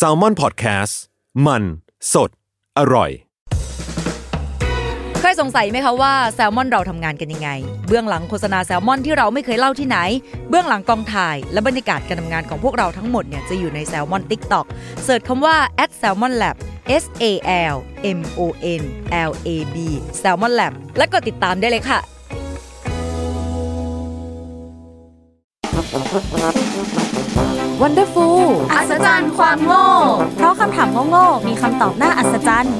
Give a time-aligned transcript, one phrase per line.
[0.00, 0.94] s a l ม o n PODCAST
[1.46, 1.62] มัน
[2.12, 2.30] สด
[2.78, 3.10] อร่อย
[5.20, 7.50] เคยสงสัยไหมคะว่าแซลมอนเราทำงานกันยังไง
[7.88, 9.98] เบื้องหลังโฆษณาแซลมอนที่เราไม่เคยเล่าที่ไหน
[10.48, 14.66] เบื้องหลังกองถ่าย และบรรยากาศการทำงานของพวกเราทั้งหมดเนี่ยจะอยู่ในแซลมอน TikTok
[15.04, 16.56] เสิร์ชคำว่า at salmon lab
[17.02, 17.24] S A
[17.74, 17.76] L
[18.18, 18.40] M O
[18.80, 18.82] N
[19.30, 19.76] L A B
[20.22, 22.00] Salmon Lab และกดติดตามได้เลยค่ะ
[27.82, 28.38] Wonderful
[28.72, 29.86] อัศจรรย์ความโง่
[30.36, 32.76] เพราะคำถามโง่ๆมีคำตอบน่าอัศจรรย์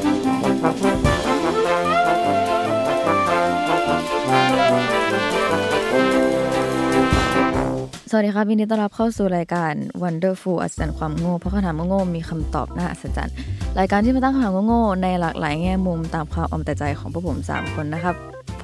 [8.11, 9.73] สวัสดีครับยินดีต้อนรับเข้าสู่รายการ
[10.03, 13.35] Wonderful อัศจรรย์ความโง่ เพราะคำถามโง่ๆมีคำตอบน่าอัศจรรย์
[13.79, 18.15] รายการที่มาตั้งคำถามโง่ๆในหลากหลายแง่มุมตามความเอาแต่ใจของพวกผม 3 คนนะครับ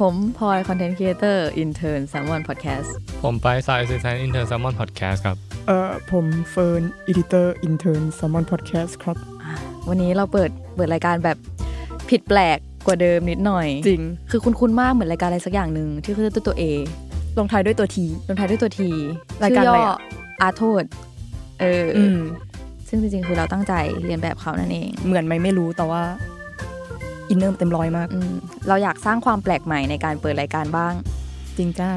[0.01, 8.99] ผมพลอย content creator intern Salmon Podcastผมไปสายสื่อสาร intern Salmon Podcast ครับ เอ่อผมเฟิร์น editor intern Salmon Podcast
[9.03, 9.17] ครับ
[9.89, 11.37] วันนี้เราเปิดเปิดรายการแบบ
[12.11, 16.63] ผิดแปลกกว่าเดิมนิดหน่อย จริง คือคุ้นๆมากเหมือนรายการอะไรสักอย่างหนึ่งที่คือตัวตัว A
[17.39, 18.91] ลงท้ายด้วยตัว T ลงท้ายด้วยตัว T
[19.43, 19.99] รายการอะไรอะ
[20.43, 20.83] อาโทษ
[21.61, 22.19] เออออืม
[22.89, 26.03] ซึ่งจริงๆคือเราตั้งใจเลียนแบบเขานั่นเอง เหมือนไหมไม่รู้แต่ว่า
[27.29, 28.33] inner เต็มร้อยมากอืม
[28.69, 30.93] เราอยากสร้างความแปลกใหม่ในการเปิดรายการบ้าง
[31.57, 31.91] จริงจ้า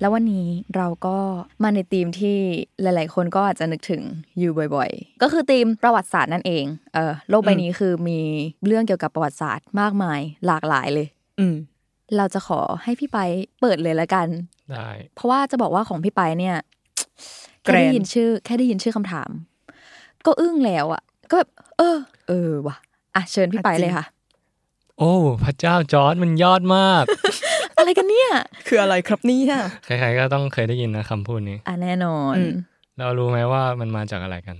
[0.00, 1.16] แล้ววันนี้เราก็
[1.62, 2.36] มาในธีมที่
[2.82, 4.02] หลาย ๆ คนก็อาจจะนึกถึง
[4.38, 8.20] อยู่บ่อย ๆ ก็คือธีมประวัติศาสตร์นั่นเองเออโลกใบนี้คือมี
[8.66, 11.06] เรื่องเกี่ยวกับประวัติศาสตร์มากมายหลากหลายเลย
[11.40, 11.54] อืม
[12.16, 13.18] เราจะขอให้พี่ไป
[13.60, 14.28] เปิดเลยละกัน
[14.72, 16.56] ได้เพราะว่าจะบอกว่าของพี่ไปเนี่ย
[17.64, 19.30] แกรแค่นได้ยินชื่อ แค่ได้ยินชื่อคำถาม
[20.26, 21.98] ก็อึ้งแล้วอะก็แบบเออ
[22.28, 22.76] เออว่ะ
[23.14, 24.04] อะเชิญพี่ไปเลยค่ะ
[24.98, 25.14] โอ้
[25.44, 27.04] พระเจ้าจอร์ดมันยอดมาก
[27.80, 28.30] อะไรกันเนี่ย
[28.68, 32.52] คืออะไรครับเนี่ยใครๆก็ต้องเคยได้ยินนะคำพูดนี้ อะแน่นอนอืม
[32.98, 34.56] เรารู้ไหมว่ามันมาจากอะไรกัน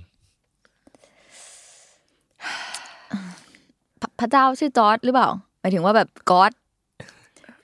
[4.01, 5.29] พระพระเจ้าชื่อจอร์ดหรือเปล่า
[5.61, 6.51] หมายถึงว่าแบบกอด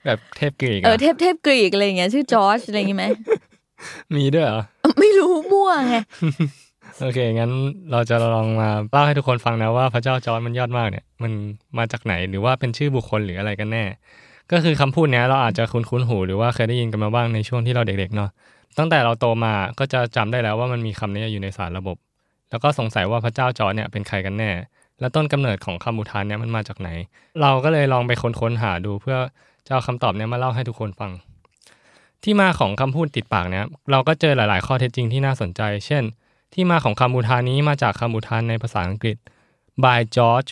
[0.04, 3.06] แบบเทพกรีกเอออะเทพเทพกรีกอะไรอย่างเงี้ยชื่อจอร์จอะไรอย่างงี้ไหม
[4.16, 4.62] มีด้วยเหรอ
[5.00, 5.96] ไม่รู้มั่วไง
[7.00, 7.50] โอเค งั้น
[7.92, 11.32] เราจะลองมาเล่าให้ทุกคนฟังนะว่าพระเจ้าจอร์ดมันยอดมากเนี่ย มัน
[11.78, 13.84] มาจากไหนหรือว่าเป็นชื่อบุคคลหรืออะไรกันแน่
[14.52, 18.30] ก็คือคำพูดเนี้ยเราอาจจะคุ้นๆหู หรือว่าเคยได้ยินกันมาบ้างในช่วงที่เราเด็กๆเนาะ
[18.78, 21.96] ตั้งแต่เราโตมาก็จะจำได้แล้วว่ามันมีคำนี้อยู่ในสารระบบ
[22.50, 24.50] แล้วก็สงสัยว่าพระเจ้าจอร์เนี่ยเป็นใครกันแน่
[25.00, 26.88] และต้นกำเนิดของคำอุทานเนี่ยมันมาจากไหน
[27.42, 29.16] เราก็เลยลองไปค้นๆหาดู เพื่อ
[29.66, 31.12] จะเอาคำตอบเนี้ยมาเล่าให้ทุกคนฟัง
[32.22, 36.02] ที่มาของคำพูดติดปากเนี่ยเราก็เจอหลาย ๆ ข้อเท็จจริงที่น่าสนใจ เช่น
[36.54, 39.16] ที่มาของคำอุทานนี้มาจากคำอุทานในภาษาอังกฤษ
[39.82, 40.50] by George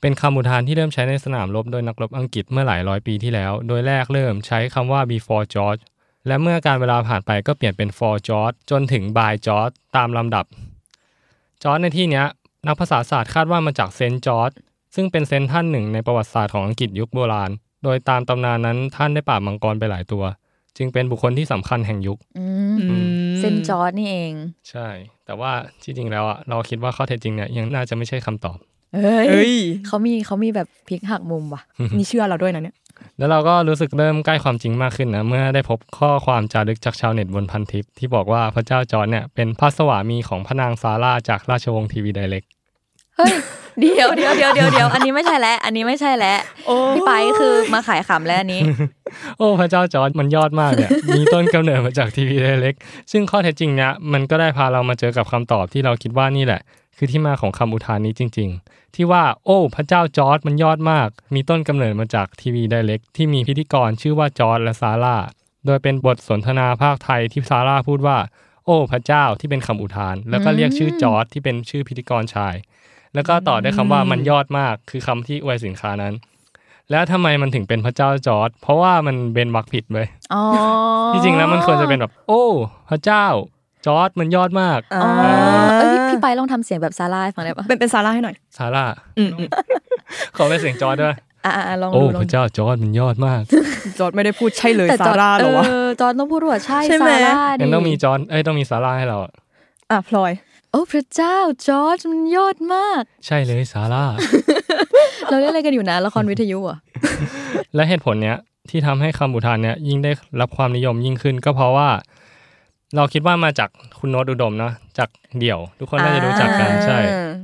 [0.00, 5.82] เป็นคำอุทานที่เริ่มใช้ในสนามรบโดยนักรบอังกฤษเมื่อหลายร้อยปีที่แล้ว โดยแรกเริ่มใช้คำว่า before George
[6.26, 10.44] และเมื่อการเวลาผ่านไปก็เปลี่ยนเป็น for George จนถึง by George ตามลำดับ
[11.62, 12.26] จอร์จในที่เนี้ย
[12.66, 14.50] นักภาษาศาสตร์คาดว่ามาจากเซนต์จอร์จ
[14.94, 17.50] ซึ่งเป็น saint ท่านหนึ่งในประวัติศาสตร์ของอังกฤษยุคโบราณ
[17.84, 20.24] โดยตามตำนานนั้นท่านได้ปราบมังกรไปหลายตัว
[20.76, 22.44] จึงเป็นบุคคลที่สำคัญแห่งยุคอื
[22.80, 24.32] อืมม Saint จอร์จนี่เอง
[24.70, 24.88] ใช่
[25.24, 28.58] แต่ว่าที่จริงแล้วอะเราคิดว่าข้อเท็จจริงเนี่ยยังน่าจะไม่ใช่คำตอบ
[28.94, 29.54] เฮ้ยเอ้ย
[29.86, 31.62] เขามีเขามีแบบพลิกหักมุมว่ะ
[31.96, 32.76] นี่เชื่อเราด้วยนะเนี่ย
[33.18, 42.44] แล้วเราก็รู้สึกเริ่มใกล้ความจริงมากขึ้นนะเมื่อได้พบข้อความจารึกจากชาวเน็ตบนพันทิปที่บอกว่าพระเจ้าจอร์จเนี่ยเป็นพระสวามีของพระนางซาร่าจากราชวงศ์ TV Direct
[43.16, 43.32] เฮ้ย
[43.80, 46.38] เดี๋ยวเดี๋ยวเดี๋ยวเดี๋ยวเดี๋ยวอันนี้ไม่ใช่แล้วอันนี้ไม่ใช่แล้ว
[46.94, 48.60] พี่ไปคือมาขายขำแล้วอันนี้
[49.38, 52.74] โอ้พระเจ้าจอร์จมันยอดมากเนี่ยมีต้นกำเนิดมาจากทีวีไดเล็ก
[53.12, 56.60] ซึ่งข้อเท็จจริงเนี่ยมันก็ได้พาเรามาเจอกับคำตอบที่เราคิดว่านี่แหละ
[56.98, 65.16] คือที่มาของคำอุทานนี้จริง ๆ ที่ว่า โอ้ พระเจ้าจอร์จมันยอดมาก มีต้นกำเนิดมาจากทีวีไดเล็กที่มีพิธีกรชื่อว่าจอร์จและซาร่า
[65.66, 68.18] โดยเป็นบทสนทนาภาคไทยที่ซาร่าพูดว่า
[68.64, 72.54] โอ้ พระเจ้าที่เป็นคำอุทาน แล้วก็เรียกชื่อจอร์จที่เป็นชื่อพิธีกรชาย
[73.14, 76.14] แล้วก็ต่อด้วยคำว่ามันยอดมาก คือคำที่อวยสินค้านั้น
[76.90, 80.42] แล้วทำไมมันถึงเป็นพระเจ้าจอร์จเพราะว่ามันเป็นวรรคผิดเว้ยอ๋อ
[81.12, 82.44] ที่จริงแล้วมันควรจะเป็นแบบ โอ้
[82.90, 83.26] พระเจ้า
[83.86, 85.08] จอร์จมันยอดมากอ๋อ
[85.80, 88.84] เอ้ยพี่พี่ไปลองทำเสียงแบบซาร่าให้ฟังได้ปะเป็นเป็นซาร่าให้หน่อยซาร่า
[89.18, 89.48] อืมอืม
[90.36, 91.14] ขอเป็นเสียงจอร์จด้วย
[91.46, 93.42] อ่าลองโอ้ดูลพองระเจ้าจอร์จมันยอดมาก
[93.98, 99.32] จอร์ดไม่ได้พูดใช่เลยแต่ซาจอร์จร่าเหรอวะเออจอร์จต้องพูดว่าใช่ใช่ไหมซาร่าดิงั้นต้องมีจอร์จเอ้ยต้องมีซาร่าให้เราอะ
[99.90, 100.32] อะพลอย
[100.70, 101.36] โอ้พระเจ้า
[101.66, 104.04] จอร์จมันยอดมาก ใช่เลยซาร่า
[105.30, 106.78] เราเล่นอะไรกันอยู่นะละครวิทยุอะ
[107.74, 108.36] และเหตุผลเนี้ย
[108.70, 111.88] ที่ทำให้คำอุทานเนี้ยยิ่งได้รับความนิยมยิ่งขึ้น ก็เพราะว่า
[112.96, 113.68] เราคิดว่ามาจาก
[113.98, 115.08] คุณโน้ตอุดมเนาะจาก
[115.40, 116.98] เดี่ยว ทุกคนน่าจะรู้จักกันอ่าใช่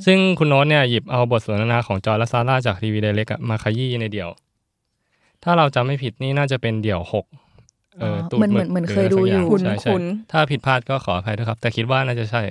[0.06, 4.28] ซึ่งคุณโน้ตเนี่ยหยิบเอาบทสนทนาของจอร์จและซาร่าจาก TV Direct มาขยี้ในเดี่ยว
[5.44, 7.26] ถ้าเราจำไม่ผิดนี่น่าจะเป็นเดี่ยวหก
[8.00, 10.02] เออตูดเหมือนเหมือนเหมือนเคยดูอยู่ใช่ใช่คุ้น
[10.32, 12.42] ถ้าผิดพลาดก็ขออภัยด้วยครับ แต่คิดว่าน่าจะใช่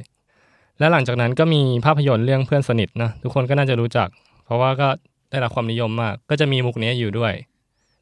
[0.80, 4.08] และหลังจากนั้นก็มีภาพยนตร์เรื่องเพื่อนสนิทนะทุกคนก็น่าจะรู้จัก
[4.46, 4.88] เพราะว่าก็
[5.32, 7.34] ได้รับความนิยมมาก ก็จะมีมุกนี้อยู่ด้วย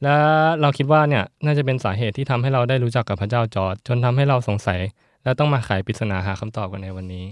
[0.04, 0.16] และ
[0.62, 4.80] เราคิดว่าเนี่ยน่าจะเป็นสาเหตุที่ทำให้เราได้รู้จักกับพระเจ้าจอร์จจนทำให้เราสงสัย
[5.24, 7.26] และต้องมาไขปริศนาหาคำตอบกันในวันนี้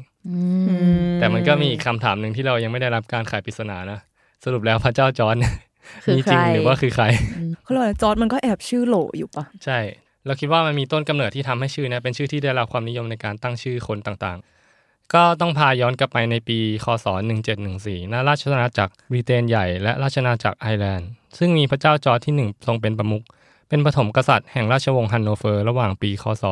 [1.20, 4.00] แต่มันก็มีอีกคำถามหนึ่งที่เรายังไม่ได้รับการไขปริศนานะ
[4.46, 5.54] สรุปแล้วพระเจ้าจอร์จเนี่ย
[6.04, 7.06] คือมีจริงใครหรือว่าคือใคร
[7.64, 9.80] เขาเรียกว่าจอร์จมันก็แอบชื่อโหลอยู่ปะใช่
[10.26, 14.59] เราคิดว่ามันมีต้นกำเนิดที่ทำให้ชื่อเนี้เป็นชื่อที่ได้รับความนิยมในการตั้งชื่อคนต่างๆ
[15.14, 17.06] ก็ต้องพาย้อนกลับไปในปีคศ
[17.60, 23.24] 1714ณราชอาณาจักรบริเตนใหญ่และราชอาณาจักรไอร์แลนด์ ซึ่งมีพระเจ้าจอร์จที่หนึ่งทรงเป็นประมุข
[23.70, 26.44] เป็นปฐมกษัตริย์แห่งราชวงศ์ฮันโนเวอร์ระหว่างปีคศ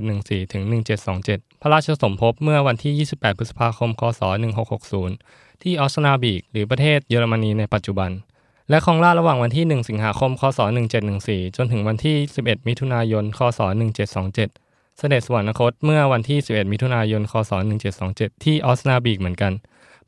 [0.00, 0.62] 1714 ถึง
[1.12, 4.20] 1727 พระราชสมภพเมื่อวันที่ 28 พฤษภาคม คศ
[4.92, 8.10] 1660 ที่ออสนาบรึคหรือประเทศเยอรมนีในปัจจุบัน
[8.70, 10.60] และครองราชย์ระหว่างวันที่ 1 สิงหาคม คศ
[11.08, 14.65] 1714 จนถึงวันที่ 11 มิถุนายน คศ 1727
[14.98, 17.50] เสด็จสวรรคตเมื่อวันที่ 11 มิถุนายน คศ
[17.96, 19.52] 1727 ที่ออสนาบรึคเหมือนกัน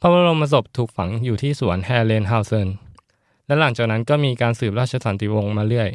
[0.00, 2.69] พระบรมศพถูกฝังอยู่ที่สวนแฮร์เรนเฮาเซน
[3.46, 5.88] และหลังจากนั้นก็มีการสืบราชสันตติวงศ์มาเรื่อย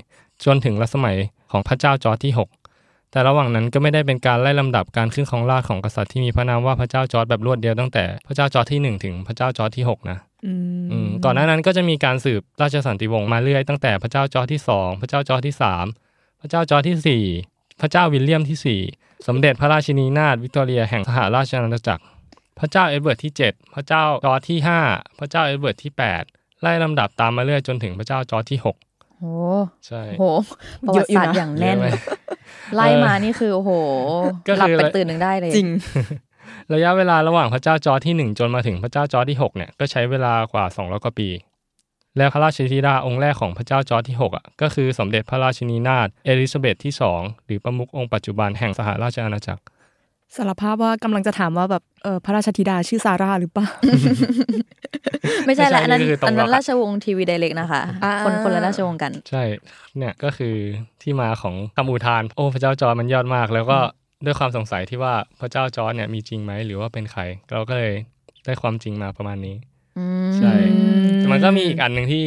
[0.45, 1.17] จนถึงรัชสมัย
[1.51, 10.17] ของพระเจ้าจอร์จที่ 6 แต่ระหว่างนั้นก็ไม่ได้เป็นการไล่ลำดับการขึ้นครองราชย์ของกษัตริย์ที่มีพระนามว่าพระเจ้าจอร์จแบบรวดเดียวตั้งแต่พระเจ้าจอร์จที่ 1 ถึงพระเจ้าจอร์จที่ 6 นะ
[11.23, 15.85] ก่อนหน้านั้นก็จะมีการสืบราชสันตติวงศ์มาเรื่อยตั้งแต่พระเจ้าจอร์จที่สองพระเจ้าจอร์จที่สาม
[16.41, 17.23] พระเจ้าจอร์จที่สี่
[17.85, 18.81] พระเจ้าวิลเลียมที่สี่
[19.27, 22.03] สมเด็จพระราชินีนาถวิกตอเรียแห่งสหราชอาณาจักร
[22.59, 24.79] พระเจ้าเอ็ดเวิร์ดที่เจ็ดพระเจ้าจอร์จที่ห้า
[25.19, 26.23] พระเจ้าเอ็ดเวิร์ดที่แปด
[26.61, 28.75] ไล่ลำดับตามมาเรื่อยจนถึงพระเจ้าจอร์จที่หก
[29.19, 29.23] โห
[29.87, 30.23] ใช่โห
[30.87, 31.87] ประวัติศาสตร์อย่างแน่นเยอะไหม
[32.75, 33.71] ไล่มานี่คือโอ้โห
[34.47, 35.69] ก็คือหลับเป็นตื่นหนึ่งได้เลยจริง
[36.73, 41.29] ระยะเวลาระหว่างพระเจ้าจอร์จที่หนึ่งจนมาถึงพระเจ้าจอร์จที่หกเนี่ย ก็ใช้เวลากว่า200กว่าปี
[42.17, 49.63] แล้วพระราชธิดาองค์แรกของพระเจ้าจอร์จที่ 6 อะ ก็คือสมเด็จพระราชินีนาถเอลิซาเบธที่สองหรือประมุของค์ปัจจุบันแห่งสหราชอาณาจักร
[50.35, 53.67] สารภาพว่ากำลังจะถามว่าแบบเออพระราชธิดาชื่อซาร่าหรือเปล่า
[55.45, 59.43] ไม่ใช่ละอันนั้นไม่ใช่นี่คือตรงอันนั้นหรอกอะราชวงศ์ทีวีไดเรกนะคะอ่าคนคนละราชวงศ์กัน ใช่
[59.97, 60.55] เนี่ยก็คือ
[61.01, 63.79] ที่มาของคำอุทาน โอ้พระเจ้าจอร์จมันยอดมาก แล้วก็
[64.25, 67.21] ด้วยความสงสัยที่ว่าพระเจ้าจอร์จเนี่ยมีจริงไหมหรือว่าเป็นใคร
[67.51, 67.93] เราก็เลย
[68.45, 69.72] ได้ความจริงมาประมาณนี้อืม
[70.37, 70.53] ใช่
[71.17, 72.25] แต่มันก็มีอีกอันหนึ่งที่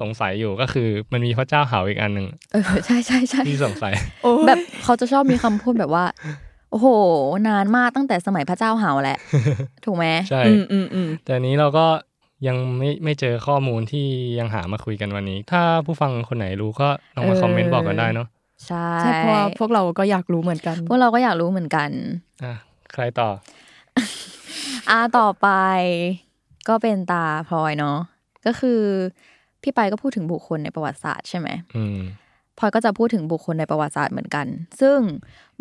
[0.00, 3.92] สงสัยอยู่ก็คือ มันมีพระเจ้าเหาอีกอันหนึ่งเออใช่ใช่ใช่ที่สงสัย
[4.22, 6.04] โอ้ยแบบเขาจะชอบมีคำพูดแบบว่า
[6.70, 6.86] โอ้โห
[7.48, 9.18] นานมากตั้งแต่สมัยพระเจ้าเห่าแหละ
[9.84, 11.86] ถูกไหมใช่อืมอืมอืมแต่อันนี้เราก็
[12.46, 14.06] ยังไม่ไม่เจอข้อมูลที่
[14.38, 18.28] ยังหามาคุยกันวันนี้ ถ้าผู้ฟังคนไหนรู้ก็ลองมาคอมเมนต์บอกกันได้เนาะ
[18.66, 21.90] ใช่ใช่เพราะว่าพวกเราก็อยากรู้เหมือนกัน พวกเราก็อยากรู้เหมือนกัน
[22.44, 22.54] อะ
[22.92, 23.28] ใครต่อ
[24.90, 25.48] อ่าต่อไป
[26.68, 27.98] ก็เป็นตาพลอยเนาะ
[28.46, 28.80] ก็คือ
[29.62, 32.00] พี่ไปก็พูดถึงบุคคลในประวัติศาสตร์ใช่ไหมอืม
[32.58, 34.46] พลอยก็จะพูดถึงบุคคลในประวัติศาสตร์เหมือนกัน
[34.80, 34.98] ซึ่ง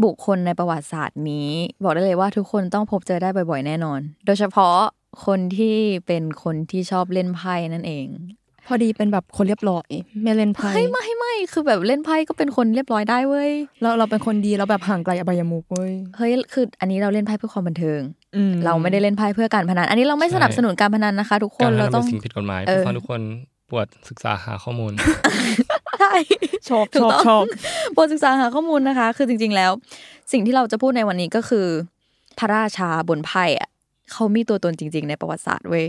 [0.03, 1.49] บุคคลในประวัติศาสตร์นี้
[1.83, 4.77] บอกได้เลยว่าทุกคนต้องพบเจอได้บ่อยๆ แน่นอน โดยเฉพาะ
[5.25, 5.77] คนที่
[6.07, 8.07] เป็นคนที่ชอบเล่นไพ่นั่นเอง
[8.67, 9.89] พอดีเป็นแบบคนเรียบร้อย
[10.23, 13.51] ไม่เล่นไพ่เฮ้ยไม่ไม่คือแบบเล่นไพ่ก็เป็นคนเรียบร้อยได้เว้ย
[13.81, 18.16] เราเราเป็นคนดีเราแบบห่างไกลอบายมุกเว้ยเฮ้ยคือ อันนี้เราเล่นไพ่เพื่อความบันเทิงอืม
[18.65, 23.21] เราไม่ได้เล่นไพ่เพื่อการพนัน อันนี้เราไม่ใช่สนับสนุนการพนันนะคะ ทุกคการนพนัเรานต้เป็องนสิ่งผิดกฎหมายเออผู้ฟังทุกคน
[23.69, 24.91] ปวดศึกษาหาข้อมูล
[25.99, 26.13] ใช่
[26.69, 27.43] ชอบถูชกอบต้องชอบ
[27.93, 29.71] โปรดศึกษาหาข้อมูลนะคะ คือจริง ๆแล้ว
[30.31, 31.67] สิ่งที่เราจะพูดในวันนี้ก็คือ
[32.39, 33.69] พระราชาบนไพ่อะ
[34.11, 35.87] เขามีตัวตนจริง ๆ ในประวัติศาสตร์เว้ย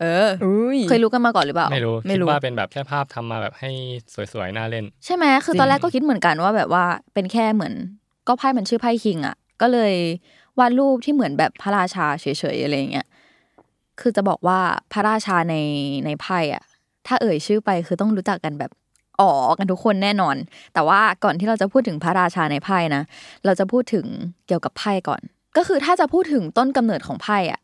[0.00, 3.70] เอออุ้ยเคยรู้กันมาก่อนหรือเปล่า ไม่รู้ไม่คิดรู้ว่าเป็นแบบแค่ภาพทำมาแบบให้
[4.32, 6.84] สวยๆน่าเล่น ใช่ไหมคือตอนแรกก็คิดเหมือนกันว่าแบบว่า
[7.14, 7.74] เป็นแค่เหมือน
[8.28, 9.94] ก็ไพ่มันชื่อไพ่คิงอะก็เลย
[10.58, 13.06] วาดรูปที่เหมือนแบบพระราชาเฉยๆอะไรอย่างเงี้ย
[14.00, 14.60] คือจะบอกว่า
[14.92, 15.54] พระราชาใน
[16.06, 16.64] ในไพ่อะ
[17.06, 18.70] ถ้าเอ่ยชื่อไปคือต้องรู้จักกันแบบ
[19.20, 20.36] อ๋อกันทุกคนแน่นอน
[20.74, 23.02] แต่ว่าก่อนที่เราจะพูดถึงพระราชาในไพ่นะ
[23.44, 24.06] เราจะพูดถึง
[24.46, 25.20] เกี่ยวกับไพ่ก่อน
[25.56, 27.60] ก็คือถ้าจะพูดถึงต้นกำเนิดของไพ่อะ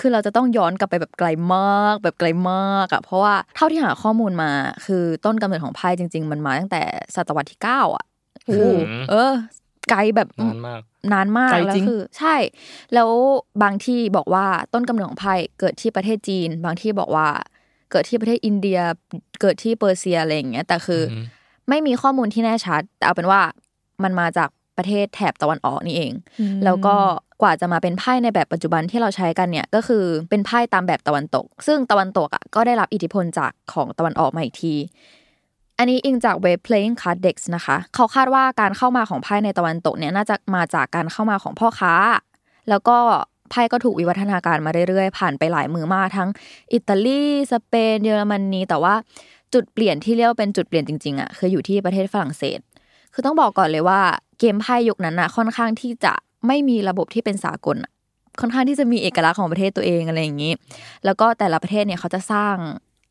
[0.00, 4.50] คือเราจะต้องย้อนกลับไปแบบไกลมาก แบบไกลมากอะเพราะว่าเท่าที่หาข้อมูลมา
[4.86, 6.82] คือต้นกำเนิดของไพ่จริง ๆ มันมาตั้งแต่
[7.14, 8.04] ศตวรรษที่เก้าอะ
[8.54, 9.32] คืออืมเออ
[9.90, 10.80] ไกลแบบนานมาก
[11.12, 12.36] นานมากไกลแล้วจริงคือ ใช่
[12.94, 13.10] แล้ว
[13.62, 17.28] บางที่บอกว่าต้นกำเนิดของไพ่เกิดที่ประเทศจีน บางที่บอกว่า
[17.90, 18.78] เกิดที่ประเทศอินเดีย
[19.40, 21.24] เกิดที่เปอร์เซียอะไรอย่างเงี้ย แต่คืออม
[21.68, 23.40] ไม่มีข้อมูลที่แน่ชัด แต่เอาเป็นว่า
[24.02, 24.48] มันมาจาก
[24.78, 26.12] ประเทศแถบตะวันออกนี่เอง
[26.64, 26.96] แล้วก็
[27.42, 34.74] กว่าจะมาเป็นไพ่ในแบบปัจจุบันที่เราใช้กันเนี่ยก็คือเป็นไพ่ตามแบบตะวันตก ซึ่งตะวันตกอะก็ได้รับอิทธิพลจากของตะวันออกมาอีกที
[35.82, 41.94] อันนี้อิงจากเว็บ Playing Card Dex นะคะ เขาคาดว่าการเข้ามาของไพ่ในตะวันตกเนี่ยน่าจะมาจากการเข้ามาของพ่อค้า
[42.68, 42.96] แล้วก็
[43.50, 46.28] ไพ่ก็ถูกวิวัฒนาการมาเรื่อยๆ ผ่านไปหลายมือมากทั้ง
[46.72, 47.22] อิตาลี
[47.52, 48.94] สเปน เยอรมนี แต่ว่า
[49.54, 52.58] จุดเปลี่ยนที่เรียกว่าเป็นจุดเปลี่ยนจริงๆอะคืออยู่ที่ประเทศฝรั่งเศส
[53.14, 54.00] คือต้องบอกก่อนเลยว่า
[54.38, 56.12] เกมไพ่ยุคนั้นน่ะค่อนข้างที่จะ
[56.46, 57.76] ไม่มีระบบที่เป็นสากล
[58.40, 60.52] ค่อนข้างที่จะมีเอกลักษณ์ของประเทศตัวเองอะไรอย่างนี้
[61.04, 62.56] แล้วก็แต่ละประเทศเนี่ยเขาจะสร้าง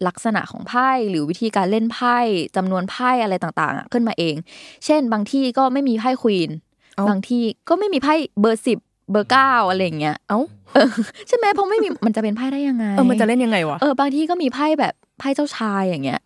[0.08, 2.18] ลักษณะของไพ่หรือวิธีการเล่นไพ่
[2.56, 4.36] จำนวนไพ่อะไรต่างๆอะขึ้นมาเอง
[4.86, 6.50] เช่น บางที่ก็ไม่มีไพ่ควีน
[6.96, 8.80] เอ้าบางที่ก็ไม่มีไพ่เบอร์สิบ
[9.12, 10.40] เบอร์เก้าอะไรอย่างเงี้ย เอ้า
[10.74, 10.90] เออ
[11.28, 16.20] ใช่ไหมเพราะไม่มีมันจะเป็นไพ่ได้ยังไง เออมันจะเล่นยังไงวะ เออบางที่ก็มีไพ่แบบไพ่เจ้าชายอย่างเงี้ย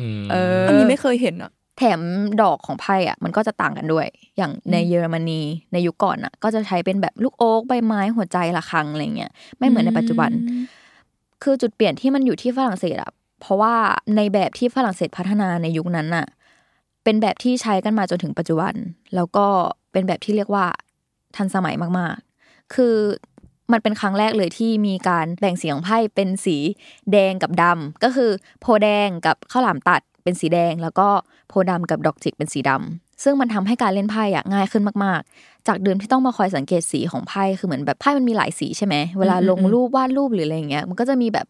[0.00, 2.00] อืมเอออันนี้ไม่เคยเห็นอะ แถม
[2.42, 4.06] ดอกของไพ่อะ มันก็จะต่างกันด้วย
[4.36, 5.40] อย่างในเยอรมนี
[5.72, 10.30] ในยุคก่อนอะ ก็จะใช้เป็นแบบลูกโอ๊กใบไม้หัวใจระฆังอะไรเงี้ย ไม่เหมือนในปัจจุบัน
[11.42, 13.74] คือจุดเปลี่ยนที่มันอยู่ที่ฝรั่งเศสอะเพราะว่า
[14.16, 16.26] ในแบบที่ฝรั่งเศสพัฒนาในยุคนั้นน่ะ
[17.04, 18.74] เป็นแบบที่ใช้กันมาจนถึงปัจจุบัน
[19.14, 19.46] แล้วก็
[19.92, 20.66] เป็นแบบที่เรียกว่า
[21.36, 22.94] ทันสมัยมากๆ คือ
[23.72, 26.56] มันเป็นครั้งแรกเลยที่มีการแบ่งสีของไพ่เป็นสี
[27.12, 31.08] แดงกับดำก็คือโพแดงกับข้าวหลามตัดเป็นสีแดง แล้วก็
[31.48, 41.46] โพธิ์ดำกับดอกจิกเป็นสีดำ ซึ่งมันทำให้การเล่นไพ่อะง่ายขึ้นมากๆ จากเดิมที่ต้องมาคอยสังเกตสีของไพ่คือเหมือนแบบไพ่มันมีหลายสีใช่ไหมเวลาลงรูปวาดรูปหรืออะไรเงี้ยมันก็จะมีแบบ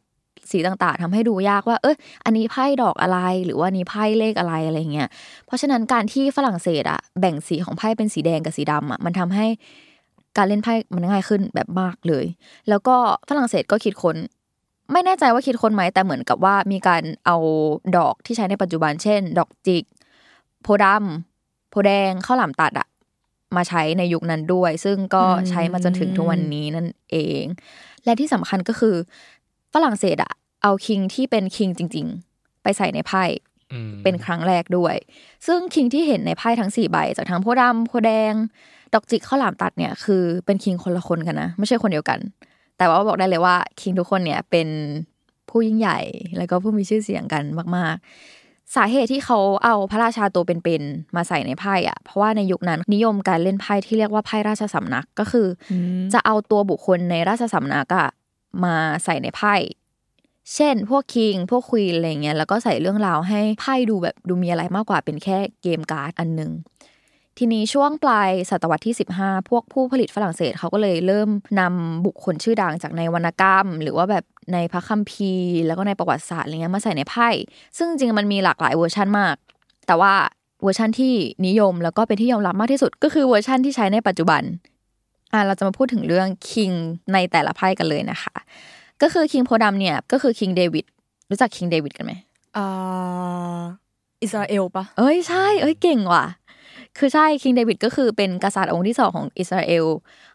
[0.51, 5.09] สีต่างๆทำให้ดูยากว่าเอ้ยอันนี้ไพ่ดอกอะไรหรือว่านี้ไพ่เลขอะไรอะไรเงี้ย
[5.47, 9.47] เพราะฉะนั้นการที่ฝรั่งเศสอะแบ่งสีของไพ่เป็นสีแดงกับสีดำอะมันทำให้
[10.37, 12.25] การเล่นไพ่มันง่ายขึ้นแบบมากเลย
[12.69, 12.97] แล้วก็
[13.29, 14.17] ฝรั่งเศสก็คิดค้น
[14.93, 17.37] ไม่แน่ใจว่าคิดค้นไหมแต่เหมือนกับว่ามีการเอา
[17.97, 19.85] ดอกที่ใช้ในปัจจุบันเช่น ดอกจิก
[20.63, 21.36] โพธิ์ดำ
[21.77, 22.89] โพธิ์แดงข้าวหลามตัดอะ
[23.57, 27.45] มาใช้ในยุคนั้นด้วย ซึ่งก็ใช้มาจนถึงทุกวันนี้นั่นเอง
[28.05, 28.95] และที่สำคัญก็คือ
[29.75, 33.25] ฝรั่งเศสอะเอาคิงที่เป็นคิงจริง ๆ ไปใส่ในไพ่
[33.73, 34.95] อืมเป็นครั้งแรกด้วย
[35.47, 38.33] ซึ่งคิงที่เห็นในไพ่ทั้งสี่ใบ จากทั้งโพธิ์ดำโพธิ์แดง
[38.95, 42.19] ดอกจิกข้าวหลามตัดเนี่ยคือเป็นคิงคนละคนกันนะ ไม่ใช่คนเดียวกัน
[42.79, 44.69] แต่ว่าบอกได้เลยว่าคิงทุกคนเนี่ยเป็น
[45.51, 45.99] ผู้ยิ่งใหญ่
[46.37, 47.43] แล้วก็ผู้มีชื่อเสียงกัน
[47.77, 48.07] มากๆ
[48.75, 55.47] สาเหตุที่เขาเอาพระราชาตัวเป็นๆมาใส่ในไพ่อะเพราะว่าในยุคนั้นนิยมการเล่นไพ่ที่เรียกว่าไพ่ราชสำนักก็คือ
[56.13, 58.09] จะเอาตัวบุคคลในราชสำนักอะ
[58.65, 59.55] มาใส่ในไพ่
[60.55, 66.51] เช่น พวกคิงพวกควีนอะไรเงี้ยแล้วก็ใส่เรื่องราวให้ไพ่ดูแบบดูมีอะไรมากกว่าเป็นแค่เกมการ์ดอันหนึ่ง
[67.39, 71.29] ทีนี้ช่วงปลายศตวรรษที่ 15 พวกผู้ผลิตฝรั่งเศสเขาก็เลยเริ่ม
[71.61, 77.29] นำบุคคลชื่อดังจากในวรรณกรรม หรือว่าแบบในพระคัมภีร์แล้วก็ในประวัติศาสตร์อะไรเงี้ยมาใส่ในไพ่
[77.77, 79.37] ซึ่งจริงๆมันมีหลากหลายเวอร์ชันมาก
[79.87, 80.13] แต่ว่า
[80.63, 81.15] เวอร์ชันที่
[81.47, 84.43] นิยมแล้วก็เป็นที่ยอมรับมากที่สุด ก็คือเวอร์ชันที่ใช้ในปัจจุบัน
[85.33, 86.73] อะเราจะมาพูดถึงเรื่องคิง
[87.13, 88.35] ในแต่ละไพ่กันเลยนะคะ
[89.03, 90.85] ก็คือคิงโพธิ์ดำเนี่ยก็คือคิงเดวิด
[91.31, 92.13] รู้จักคิงเดวิดกันไหม
[92.57, 93.61] อ่า
[94.23, 96.25] อิสราเอลปะเอ้ยใช่ เอ้ยเก่งว่ะ
[96.99, 99.87] คือใช่คิงเดวิดก็คือเป็นกษัตริย์องค์ที่สองของอิสราเอล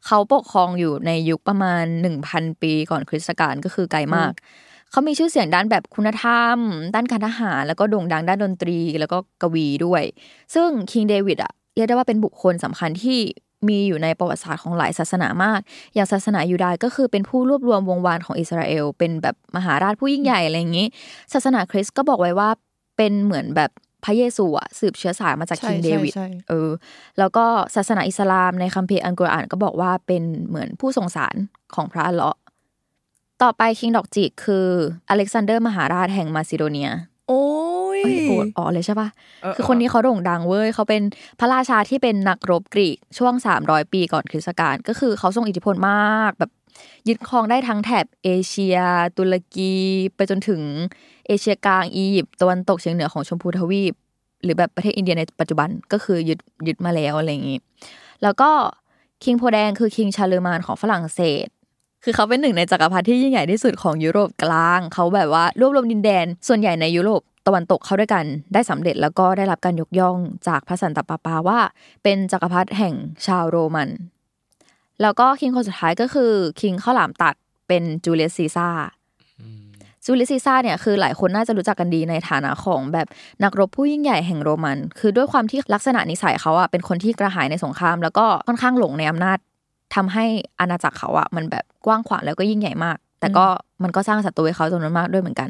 [0.05, 1.85] เขาปกครองอยู่ในยุคประมาณ
[2.23, 4.31] 1,000ปีก่อนคริสตกาลก็คือไกลมาก
[4.91, 6.57] เขามีชื่อเสียงด้านแบบคุณธรรม
[6.95, 10.03] ด้านการทหาร แล้วก็โด่งดังด้านดนตรีแล้วก็กวีด้วย
[10.53, 13.19] ซึ่งคิงเดวิดอะเรียกได้ว่าเป็นบุคคลสำคัญที่
[13.69, 15.59] มีอยู่ในประวัติศาสตร์ของหลายศาสนามาก
[15.95, 20.87] อย่างศาสนายูดายก็คือเป็นผู้รวบรวมวงวานของอิสราเอล เป็นแบบมหาราชผู้ยิ่งใหญ่อะไรอย่างนี้
[21.33, 22.49] ศาสนาคริสต์ก็บอกไว้ว่า
[22.97, 23.71] เป็นเหมือนแบบ
[24.03, 26.69] พระเยซูอะสืบเชื้อสายมาจากใช่คิงเดวิดใช่ใช่เออ
[27.19, 31.35] แล้วก็ศาสนาอิสลามในคัมภีร์อัลกุรอานก็บอกว่าเป็นเหมือนผู้ทรงสาร
[31.75, 32.39] ของพระอัลเลาะห์
[33.43, 34.67] ต่อไปคิงดอกจิกคือ
[35.09, 36.89] อเล็กซานเดอร์มหาราชแห่งมาซิโดเนีย
[37.27, 37.43] โอ้
[37.97, 39.07] ยเอ้ยโอดอ๋อเลยใช่ปะ
[39.43, 41.01] เออคือคนนี้เขาโด่งดังเว้ยเขาเป็น
[41.39, 46.51] พระราชาที่เป็นนักรบกรีกช่วง 300 ปีก่อนคริสตกาลก็คือเขาทรงอิทธิพลมากแบบ
[47.07, 48.77] ยึดครองได้ทั้งแถบเอเชีย
[49.17, 49.73] ตุรกี
[50.15, 50.61] ไปจนถึง
[51.27, 53.93] เอเชียกลางอียิปต์ตะวันตกเฉียงเหนือของชมพูทวีป
[54.43, 57.59] หรือแบบประเทศอินเดียในปัจจุบันก็คือยึดยึดมาแล้วอะไรอย่างนี้
[58.23, 58.49] แล้วก็
[59.23, 61.47] คิงโพแดงคือคิงชาร์เลอมาญของฝรั่งเศส
[62.03, 71.59] คือเขาเป็นหนึ่งในจักรพรรดิที่ยิ่งใหญ่ที่สุดของยุโรปกลาง เขาแบบว่ารวบรวมดินแดน ส่วนใหญ่ในยุโรปตะวันตกเข้าด้วยกันได้สำเร็จแล้วก็ได้รับการยกย่องจากพระสันตะปาปาว่า
[72.03, 72.93] เป็นจักรพรรดิแห่ง
[73.25, 73.89] ชาวโรมัน
[75.01, 76.31] แล้วก็คิงคนสุดท้ายก็คือ
[76.61, 77.35] คิงข้าวหลามตัด
[77.67, 78.83] เป็นจูเลียสซีซ่าร์
[80.05, 83.07] จูเลียสซีซ่าร์เนี่ยคือหลายคนน่าจะรู้จักกันดีในฐานะของแบบ
[83.43, 89.37] นักรบผู้ยิ่งใหญ่แห่งโรมัน คือด้วยความที่ลักษณะนิสัยเขาอะเป็นคนที่กระหายในสงคราม แล้วก็ค่อนข้างหลงในอำนาจ
[89.95, 90.25] ทำให้
[90.59, 93.45] อาณาจักรเขาอะมันแบบกว้างขวางแล้วก็ยิ่งใหญ่มาก แต่ก็
[93.83, 95.49] มันก็สร้างศัตรูให้เขาจำนวนมากด้วยเหมือนกัน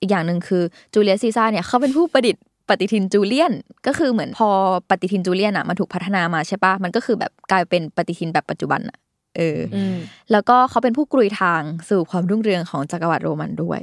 [0.00, 3.52] อีกอย่างหนึ่งคือจูเลียสซีซ่าร์เนี่ยเขาเป็นผู้ประดิษฐ์ ปฏิทินจูเลียน
[3.86, 4.48] ก็คือเหมือนพอ
[4.90, 8.98] ปฏิทินจูเลียนอะมันถูกพัฒนามาใช่ปะมันก็คือแบบกลายเป็นปฏิทินแบบปัจจุบันอะ
[9.36, 9.96] เออออืม
[10.32, 13.80] แล้วก็เขาเป็นผู้กรุยทางสู่ความรุ่งเรืองของจักรวรรดิโรมันด้วย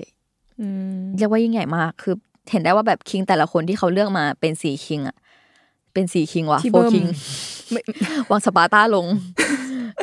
[0.62, 0.67] อื
[0.98, 2.15] มเรียกว่ายิ่งใหญ่มากคือ
[2.51, 5.17] เห็นได้ว่าแบบคิงแต่ละคนที่เขาเลือกมาเป็นสี่คิงอะ
[5.94, 7.06] เป็นสีคิงวะที่โฟเบิ้มคิง
[7.72, 7.82] ไม่
[8.32, 9.08] วางสปาร์ต้าลง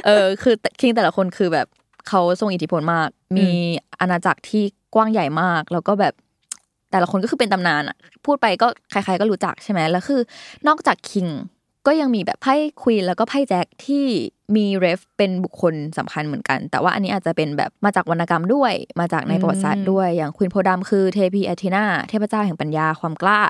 [0.07, 1.67] เออ คือคิงแต่ละคนคือแบบ
[2.09, 3.49] เขาทรงอิทธิพลมาก มี
[4.01, 4.65] อาณาจักรที่
[4.95, 6.15] กว้างใหญ่มาก แล้วก็แบบ
[6.95, 7.97] แต่ละคนก็คือเป็นตำนานอะ
[8.27, 10.21] พูดไปก็ใคร ๆก็รู้จักใช่ไหมแล้วคือ
[10.69, 11.29] นอกจากคิง
[11.87, 14.05] ก็ยังมีแบบไพ่ควีนแล้วก็ไพ่แจ็คที่
[14.57, 23.41] มีเรฟเป็นบุคคลสำคัญเหมือนกัน แต่ว่าอันนี้อาจจะเป็นแบบมาจากวรรณกรรมด้วย มาจากในประวัติศาสตร์ด้วย อย่างควีนโพธิ์ดำคือเทพีแอธีนาเทพเจ้าแห่งปัญญาความกล้า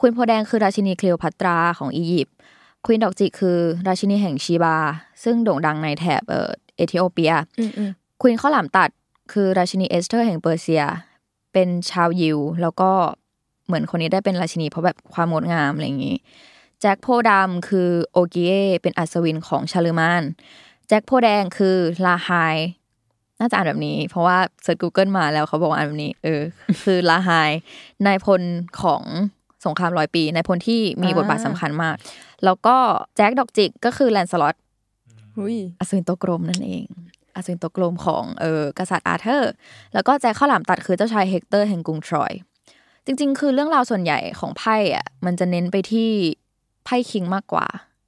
[0.00, 2.34] ควีนโพธิ์แดงคือราชินีเคลีโอพัตราของอียิปต์
[2.86, 3.58] ควีนดอกจิกคือ
[3.88, 4.76] ราชินีแห่งชีบา
[5.24, 8.90] ซึ่งโด่งดังในแถบเอ่อเอธิโอเปียอืมอืมควีนข้าวหลามตัด
[9.32, 10.82] คือราชินีเอสเธอร์แห่งเปอร์เซีย
[11.54, 12.90] เป็นชาวยิว แล้วก็
[13.66, 16.16] เหมือนคนนี้ได้เป็นราชินีเพราะแบบความงดงามอะไรอย่างนี้
[16.80, 20.22] แจ็คโพธิ์ดำคือโอเกีเอเป็นอัศวินของชาร์เลอมาญ
[20.88, 22.30] แจ็คโพธิ์แดงคือลาไฮร์
[23.40, 26.40] น่าจะอ่านแบบนี้ เพราะว่า search Google มาแล้วเขาบอกว่าอ่านแบบนี้ เออ
[26.82, 27.30] คือลาไฮร์
[28.06, 28.42] นายพล
[28.82, 29.02] ของ
[29.64, 31.94] สงครามร้อยปีนายพลที่มีบทบาทสำคัญมาก
[32.44, 32.76] แล้วก็
[33.16, 34.54] แจ็คดอกจิกก็คือแลนสล็อต
[35.38, 36.86] อุ้ยอัศวินโต๊ะกลมนั่นเอง
[37.34, 39.52] อัศวินโต๊ะกลมของเออกษัตริย์อาเธอร์
[39.94, 42.32] แล้วก็แจ็คข้าวหลามตัดคือเจ้าชายเฮกเตอร์แห่งกรุงทรอย
[43.06, 46.10] จริง ๆ คือเรื่องราวส่วนใหญ่ของไพ่อะมันจะเน้นไปที่
[46.84, 47.66] ไพ่คิงมากกว่า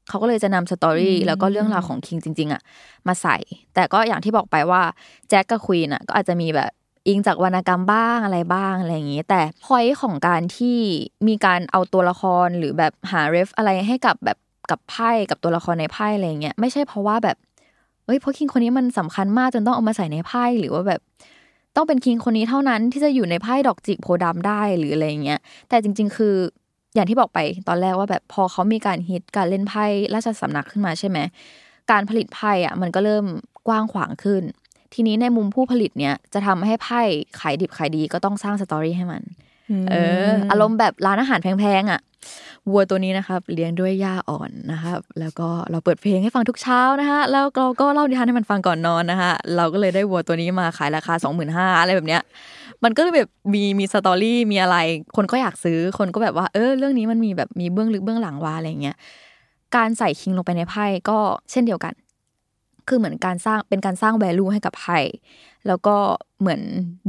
[0.08, 2.62] เขาก็เลยจะนำ story แล้วก็เรื่องราวของคิงจริง ๆอะ
[3.06, 3.36] มาใส่
[3.74, 4.82] แต่ก็อย่างที่บอกไปว่า
[5.28, 6.70] แจ็คกับควีนอะก็อาจจะมีแบบ
[7.08, 10.78] อิงจากวรรณกรรมบ้างอะไรบ้างอะไรอย่างนี้ แต่พอยของการที่
[11.28, 14.38] มีการเอาตัวละครหรือแบบหาเรฟอะไรให้กับแบบ
[14.70, 17.36] กับไพ่กับตัวละครในไพ่อะไรอย่างเงี้ยไม่ใช่เพราะว่าแบบ
[18.06, 21.00] เอ้ยเพราะคิงคนนี้มันสำคัญมากจนต้องเอามาใส่ในไพ่หรือว่าแบบ
[21.76, 26.34] ต้องเป็นคิงคนนี้เท่านั้นที่จะอยู่ในไพ่ดอกจิกโพธิ์ดำได้หรืออะไรอย่างเงี้ยแต่จริง ๆ คือ
[26.94, 29.84] อย่างที่บอกไปตอนแรกว่าแบบพอเขามีการฮิตการเล่นไพ่
[30.14, 31.18] ราชสำนักขึ้นมาใช่ไหม
[31.90, 33.24] การผลิตไพ่อะมันก็เริ่ม
[33.68, 34.42] กว้างขวางขึ้น
[34.94, 37.00] ทีนี้ในมุมผู้ผลิตเนี่ยจะทำให้ไพ่
[37.40, 39.22] ขายดิบขายดีก็ต้องสร้าง story ให้มัน
[39.90, 39.94] เอ
[40.26, 42.00] ออารมณ์แบบร้านอาหารแพงๆอะ
[42.70, 52.22] วัวตัวนี้นะครับเลี้ยงด้วยหญ้าอ่อนนะครับแล้วก็เราเปิดเพลงให้ฟังทุกเช้านะคะแล้วเราก็เล่านิทานให้มันฟังก่อนนอนนะคะเราก็เลยได้วัวตัวนี้มาขายราคา 25,000อะไรแบบเนี้ย
[52.84, 54.76] มันก็เลยแบบมีมี story มีอะไร
[55.16, 58.96] คนก็อยากซื้อคนก็แบบว่าเออเรื่องนี้มันมีแบบมีเบื้องลึกเบื้องหลังว่าอะไรเงี้ย
[59.76, 61.18] การใส่คิงลงไปในไพ่ก็
[61.50, 61.92] เช่นเดียวกัน
[62.88, 64.98] คือเหมือนการสร้างเป็นการสร้าง value ให้กับไพ่
[65.66, 65.96] แล้วก็
[66.40, 66.60] เหมือน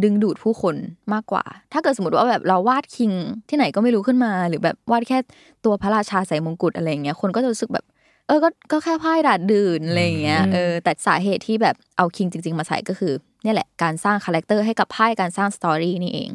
[0.03, 0.75] ดึงดูดผู้คน
[1.13, 1.43] มากกว่า
[1.73, 3.11] ถ้าเกิดสมมติว่าแบบเราวาดคิง
[3.49, 5.17] ที่ไหนก็ไม่รู้ขึ้นมา หรือแบบวาดแค่
[5.65, 7.85] ตัวพระราชาใส่มงกุฎอะไรอย่างเงี้ยคนก็จะรู้สึกแบบ
[8.27, 13.13] เออก็ก็แค่ไพ่ดาดดื่นอะไรอย่างเงี้ยเออแต่สาเหตุที่แบบเอาคิงจริง ๆ มาใส่ก็คือ
[13.43, 16.31] เนี่ยแหละการสร้าง character ให้กับไพ่การสร้าง story นี่เอง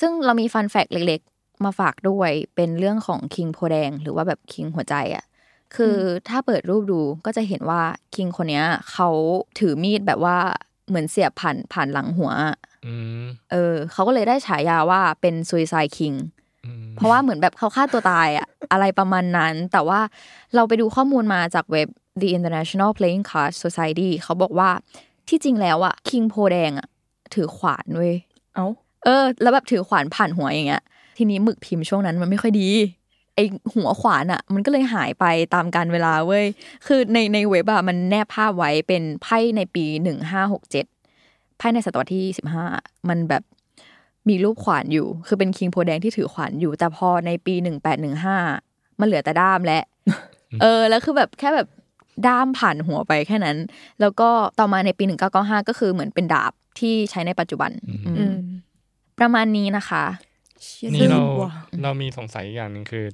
[0.00, 5.24] ซึ่งเรามี fun fact เล็ก ๆ มาฝากด้วยเป็นเรื่องของคิงโพแดง หรือว่าแบบคิงหัวใจอะ
[5.76, 5.96] คือ
[6.28, 7.82] ถ้าเปิดรูปดูก็จะเห็นว่า
[8.14, 9.08] คิงคนเนี้ยเขา
[9.58, 10.36] ถือมีดแบบว่า
[10.88, 12.56] เหมือนเสียบผ่านผ่านหลังหัวอะ
[12.86, 16.12] อืมเออเขาก็เลยได้ฉายาว่าเป็นซุยไซคิง
[16.66, 20.00] อืมเพราะว่าเหมือนแบบเขาฆ่าตัวตายอะอะไรประมาณนั้น แต่ว่า
[20.54, 21.88] เราไปดูข้อมูลมาจากเว็บ
[22.20, 24.70] The International Playing Card Society เขาบอกว่า
[25.28, 26.88] ที่จริงแล้วอะคิงโพแดงอะ
[27.34, 28.14] ถือขวานเว้ย
[28.54, 28.66] เอ้า
[29.04, 30.82] เออ แล้วแบบถือขวานผ่านหัวอย่างเงี้ย
[31.18, 32.68] ทีนี้หมึกพิมพ์ช่วงนั้นมันไม่ค่อยดี
[33.01, 33.01] ไอ
[33.74, 35.24] หัวขวานอะมันก็เลยหายไป
[35.54, 36.44] ตามการเวลาเว้ย
[36.86, 40.86] คือในในเว็บอะมันแนบภาพไว้เป็นไพ่ในปีหนึ่งห้าหกเจ็ด
[41.58, 42.64] ไพ่ในศตวรรษที่สิบห้า
[43.08, 43.42] มันแบบ
[44.28, 48.36] มีรูปขวานอยู่ คือเป็นคิงโพแดงที่ถือขวานอยู่ แต่พอในปีหนึ่งแปดหนึ่งห้า
[49.00, 49.80] มันเหลือแต่ด้ามและ
[50.60, 51.68] เออ แล้วคือแบบแค่แบบ
[52.26, 53.56] ด้ามผ่านหัวไปแค่นั้น
[54.00, 54.28] แล้วก็
[54.58, 58.34] ต่อมาในปีหนึ่งเก้าเก้าห้าก็คือเหมือนเป็นดาบที่ใช้ในปัจจุบัน อืมอืม
[59.18, 60.04] ประมาณนี้นะคะ
[60.94, 61.52] นี่เราว่ะ
[61.82, 63.04] เรามีสงสัยอีกอย่างหนึ่งคือ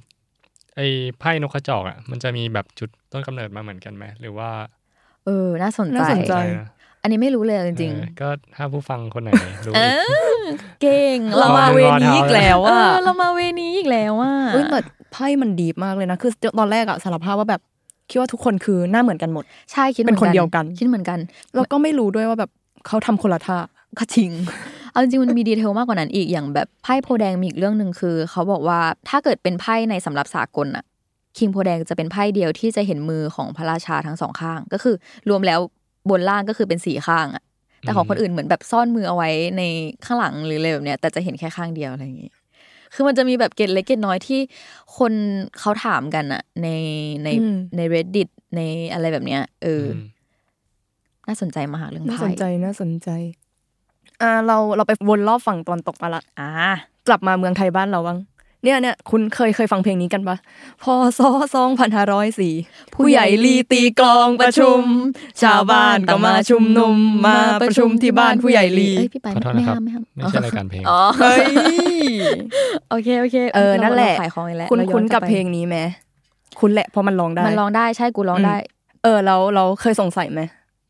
[0.75, 0.87] ไอ้
[1.19, 4.49] ไพ่นกกระจอกอะมันจะมีแบบจุดต้นกำเนิดมาเหมือนกันไหมหรือว่า
[5.25, 6.67] เออ น่าสนใจน่าสนใจอะไรนะ
[7.01, 9.29] อันนี้ไม่รู้เลยจริงเออก็ถ้าผู้ฟังคนไหน
[9.65, 9.93] รู้ๆเออีก
[10.45, 14.79] อเก่งเรามาเวนี้อีกแล้วเออะอเรามาเวนี้อีกแล้วอะเอ้ยแต่
[15.11, 17.61] ไพ่มันดีมากเลยนะคือตอนแรกอะสารภาพว่าแบบ
[18.09, 21.19] คิดว่าทุกคนคือหน้าเหมือนกันหมด ใช่คิดหมือเป็นคนเดียวกัน คิดเหมือนกัน
[21.55, 22.51] แล้วก็ไม่รู้ด้วยว่าแบบ
[22.87, 23.57] เขาทำคนละท่า
[23.99, 24.31] ก็จริง
[24.91, 30.83] เอาจริงๆมันมีดีเทลมากกว่านั้นอีกอย่างแบบไพ่โพธิ์แดงมีอีกเรื่องหนึ่งคือ เขาบอกว่าถ้าเกิดเป็นไพ่ในสำหรับสากลอะ
[31.37, 34.95] คิงโพธิ์แดงจะเป็นไพ่เดียวที่จะเห็นมือของพระราชาทั้งสองข้าง ก็คือ
[35.29, 35.59] รวมแล้ว
[36.09, 37.43] บนล่างก็คือเป็นสี่ข้างอะ
[37.81, 39.61] แต่ของคนอื่นเหมือนแบบซ่อนมือเอาไว้ใน
[40.05, 42.31] ข้างหลังหรืออะไรแบบเนี้ยแต่จะเห็นแค่ข้างเดียวอะไรอย่างงี้
[42.93, 44.39] คือมันจะมีแบบเกตเล็กเกตน้อยที่
[44.97, 45.13] คน
[45.59, 46.67] เขาถามกันอะใน
[47.23, 48.61] ในอืมใน reddit ใน
[48.93, 49.99] อะไรแบบเนี้ยเอออม
[51.27, 53.09] น่าสนใจมากเรื่องน่าไพ่สนใจน่าสนใจ
[54.21, 56.49] อ่าเราเราไปวนรอบฝั่งตอนตกมาละอ่า
[57.07, 58.19] กลับมาเมืองไทยบ้านเราบ้าง
[58.63, 60.37] เนี่ยเนี่ยคุณเคยเคยฟังเพลงนี้กันปะ
[60.83, 60.85] พ
[61.19, 61.21] ศ
[61.55, 62.53] สองพันห้าร้อยสี่
[62.95, 64.81] ผู้ใหญ่ลีตีกลองประชุม
[65.43, 66.95] ชาวบ้านก็มาชุมนุม
[67.27, 71.45] มาประชุมที่บ้านผู้ใหญ่ลีเอ้ยพี่ไปขอโทษไม่นะครับห้ามไม่ห้ามไม่ใช่รายการเพลงอ๋อเฮ้ย
[72.89, 75.77] โอเคโอเคเออนั่นแหละเราขายของอีกแล้วคุณราย้อคุ้นกับไปเพลงนี้ไหม
[76.59, 78.55] คุณแหละเพราะมันร้องได้มันร้องได้ใช่กูร้องได้
[79.03, 80.41] เออเราเราเคยสงสัยไหม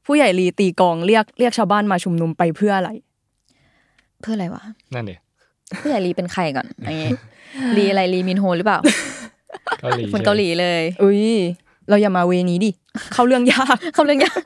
[0.06, 2.90] ผู้ใหญ่ลีตีกลองเรียกเรียกชาวบ้านมาชุมนุมไปเพื่ออะไร
[4.22, 5.16] เพื่ออะไรวะนั่นดิ
[5.82, 7.12] ผู้ใหญ่ลีเป็นใครก่อนอย่างงี้
[7.78, 8.80] ลีอะไรลีมินโฮหรือเปล่า
[9.82, 11.24] เกาหลีเหมือนเกาหลีเลย อุ้ย
[11.90, 12.72] เราอย่ามาเวนี้ดิ
[13.14, 14.42] เข้าเรื่องยากคำเรื่องยาก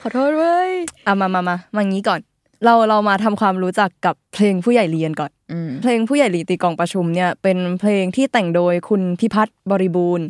[0.00, 0.72] ขอโทษเว้ย
[1.06, 2.20] อะมามามามางี้ก่อน
[2.64, 10.26] เราเรามาทำความรู้จักกับเพลงผู้ใหญ่เรียนก่อนอืมเพลงผู้ใหญ่ลีตีกลองประชุมเนี่ย เป็นเพลงที่แต่งโดยคุณพิพัฒน์บริบูรณ์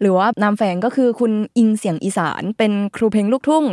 [0.00, 3.64] หรือว่านามแฝงก็คือคุณอิงเสียงอีสาน เป็นครูเพลงลูกทุ่ง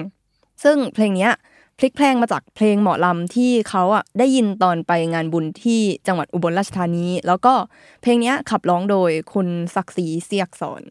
[0.64, 1.34] ซึ่งเพลงเนี้ย
[1.80, 7.54] พลิกแพลงมาจากเพลงหมอลำที่เขาอะได้ยินตอนไปงานบุญที่จังหวัดอุบลราชธานี แล้วก็
[8.02, 10.84] เพลงเนี้ยขับร้องโดยคุณศักดิ์ศรีเสียกสอน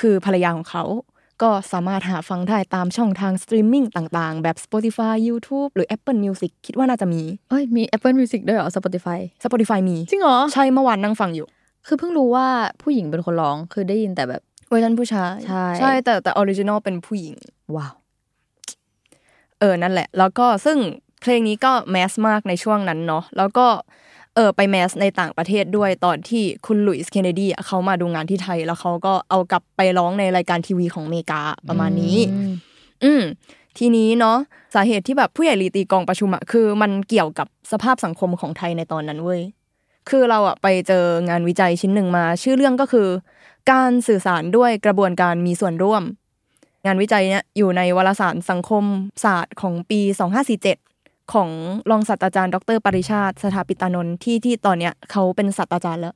[0.00, 0.84] คือภรรยาของเขา
[1.42, 10.38] ก็สามารถหาฟังได้ตามช่องทางสตรีมมิ่งต่างๆ แบบ Spotify YouTube หรือ Apple Music คิดว่าน่าจะมี เอ้ยมี Apple Music ด้วยเหรอ Spotify Spotify มี จริงเหรอ
[10.52, 11.46] ใช่เมื่อวานนั่งฟังอยู่
[11.86, 12.46] คือเพิ่งรู้ว่า
[12.82, 17.34] ผู้หญิงเป็นคนร้องคือได้ยินแต่แบบเวอร์ชันผู้ชาย ใช่ ใช่แต่แต่ original เป็นผู้หญิง
[17.76, 17.94] ว้าว
[19.60, 20.78] เออนั่นแหละ แล้วก็ซึ่ง
[21.20, 23.66] เพลงนี้ก็ mass มากในช่วงนั้นเนาะแล้วก็
[24.34, 32.16] เออไป mass ในต่างประเทศด้วยตอนที่คุณหลุยส์เคนเนดีเขามาดูงานที่ไทย แล้วเขาก็เอากลับไปร้องในรายการทีวีของอเมริกาประมาณนี้
[33.04, 33.22] อืม
[33.78, 34.36] ทีนี้เนาะ
[34.74, 39.40] สาเหตุที่แบบผู้ใหญ่ลีตีกองประชุมอะคือ มันเกี่ยวกับสภาพสังคมของไทยในตอนนั้นเว้ย
[40.08, 43.08] คือเราอะไปเจองานวิจัยชิ้นหนึ่งมา ชื่อเรื่องก็คือ
[43.72, 46.02] การสื่อสารด้วยกระบวนการมีส่วนร่วม
[46.86, 48.84] งานวิจัยเนี่ยอยู่ในวารสารสังคม
[49.24, 50.00] ศาสตร์ของปี
[50.66, 51.50] 2547 ของ
[51.90, 56.14] รองศาสตราจารย์ ดร ปริชาติ สถาปิตานนท์ที่ที่ตอนเนี้ยเขาเป็นศาสตราจารย์แล้ว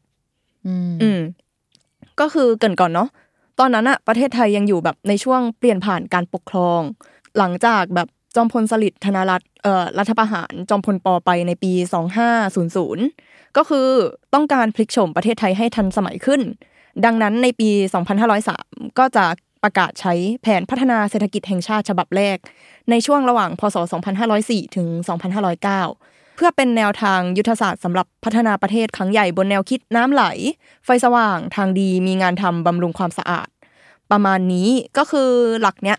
[0.67, 1.21] อืมอืม
[2.21, 3.09] ก็คือเกรินก่อนเนาะ
[3.59, 6.81] ตอนนั้นอะประเทศไทยยังอยู่แบบในช่วงเปลี่ยนผ่านการปกครอง
[7.39, 11.73] หลังจากแบบจอมพลสฤษดิ์ธนรัตน์เอ่อรัฐประหารจอมพลปไปในปี
[12.45, 13.89] 2500 ก็คือ
[14.35, 16.41] ต้องการพลิกโฉมประเทศไทยให้ทันสมัยขึ้น
[17.05, 17.71] ดังนั้นในปี
[18.35, 19.25] 2503 ก็จะ
[19.63, 22.39] ประกาศใช้แผนพัฒนาเศรษฐกิจแห่งชาติฉบับแรก
[22.91, 23.77] ในช่วงระหว่างพศ
[24.27, 24.89] 2504 ถึง
[25.43, 30.25] 2509 เพื่อเป็นแนวทางยุทธศาสตร์สำหรับพัฒนาประเทศครั้งใหญ่บนแนวคิดน้ำไหล
[30.85, 33.49] ไฟสว่างทางดีมีงานทำบำรุงความสะอาด
[34.11, 35.31] ประมาณนี้ก็คือ
[35.63, 35.99] หลักเนี้ย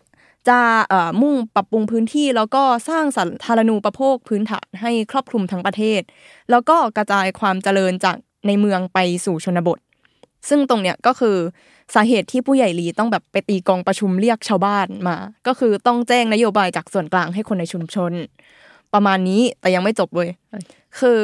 [0.50, 0.60] จะ
[1.22, 6.02] มุ่งปรับปรุงพื้นที่แล้วก็สร้างสาธารณูปโภคพื้นฐานให้ครอบคลุมทั้งประเทศ
[6.52, 9.80] แล้วก็กระจายความเจริญจากในเมืองไปสู่ชนบท
[10.50, 11.38] ซึ่งตรงเนี้ยก็คือ
[11.96, 18.12] สาเหตุที่ผู้ใหญ่ลีต้องแบบไปตีกองประชุมเรียกชาวบ้านมา ก็คือต้องแจ้งนโยบายจากส่วนกลางให้คนในชุมชน
[18.94, 20.30] ประมาณนี้แต่ยังไม่จบเว้ย
[21.00, 21.20] คือ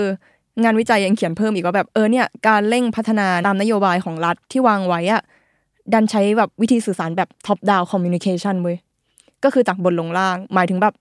[0.63, 5.21] งานวิจัยยังเขียนเพิ่มอีกว่าแบบเออเนี่ยการเร่งพัฒนาตามนโยบายของรัฐที่วางไว้อะ
[5.93, 8.77] ดันใช้แบบวิธีสื่อสารแบบ top down communication เว้ย
[9.43, 10.95] ก็คือจากบนลงล่าง หมายถึงแบบ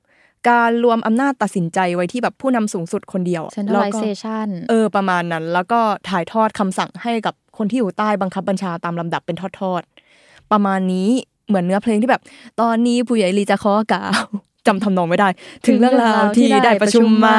[0.50, 11.08] การรวมอำนาจตัดสินใจไว้ที่แบบผู้นำสูงสุดคนเดียวอะแล้วก็ centralization เออประมาณนั้น แล้วก็ถ่ายทอดคำสั่งให้กับ คนที่อยู่ใต้บังคับบัญชาตามลำดับเป็นทอดๆประมาณนี้
[11.48, 12.22] เหมือนเนื้อเพลงที่แบบ
[12.60, 14.24] ตอนนี้ผู้ใหญ่ลีจะขอกล่าว
[14.68, 15.28] จำทำนองไม่ได้
[15.66, 17.38] ถึงเรื่องราวที่ได้ประชุมมา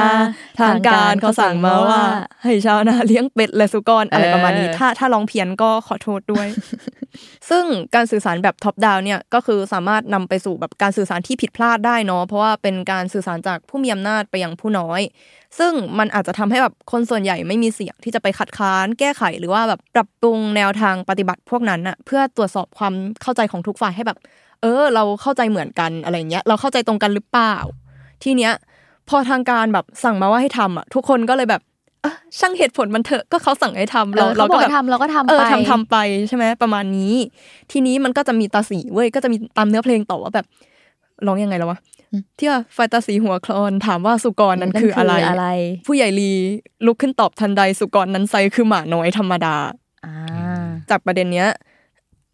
[0.61, 2.01] ทางการเขาสั่งมาว่า
[2.43, 6.47] ให้ชาวนาเลี้ยงเป็ดและสุกรอะไรประมาณนี้เออถ้าถ้าร้องเพี้ยนก็ขอโทษด้วย
[7.49, 7.65] ซึ่ง
[7.95, 15.01] การสื่อสารแบบท็อปดาวเนี่ยก็คือสามารถนำไปสู่แบบการสื่อสารที่ผิดพลาดได้เนาะเพราะว่าเป็นการสื่อสารจากผู้มีอำนาจไปยังผู้น้อย
[15.59, 24.17] ซึ่งมันอาจจะทำให้แบบคนส่วนใหญ่ไม่มีเสียงที่จะไปคัดค้าน แก้ไขหรือว่าแบบปรับปรุงแนวทางปฏิบัติพวกนั้นอะเพื่อตรวจสอบความเข้าใจของทุกฝ่ายให้แบบ
[24.61, 27.55] เออ เราเข้าใจเหมือนกันอะไรเงี้ย เราเข้าใจตรงกันหรือเปล่า
[28.23, 28.53] ทีเนี้ย
[29.09, 31.61] พอทางการแบบสั่งมาว่าให้ทำอะทุกคนก็เลยแบบ
[32.01, 35.95] เอ้อช่างเหตุผลมันเถอะก็เขาสั่งให้ทำเราเราเราเราก็ก็แบบทำเราก็ทำเอไปอทำทำไป
[36.27, 37.13] ใช่ไหมประมาณนี้
[37.71, 40.45] ทีนี้มันก็จะมีตาสีเว้ยก็จะมีตามเนื้อเพลงต่อว่าแบบ
[41.27, 41.79] ร้องยังไงแล้ววะ
[42.39, 45.45] ที่ว่าไฟตาสีหัวคลอนถามว่าสุกรนั้นคืออะไรอะไร
[45.87, 46.31] ผู้ใหญ่ลี
[46.85, 49.55] ลุกขึ้นตอบทันใดสุกรนั้นไซคือหมาน้อยธรรมดา
[50.05, 50.13] อ่า
[50.89, 51.47] จากประเด็นเนี้ย